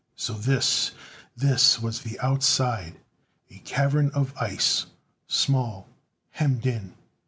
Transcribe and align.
So 0.15 0.33
this, 0.33 0.93
this 1.37 1.79
was 1.79 2.01
the 2.01 2.19
Outside! 2.21 2.99
A 3.51 3.59
cavern 3.59 4.09
of 4.15 4.35
ice 4.35 4.87
small, 5.27 5.89
hemmed 6.31 6.65
in! 6.65 6.95